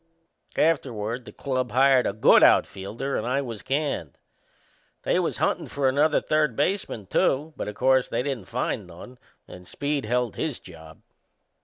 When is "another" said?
5.87-6.19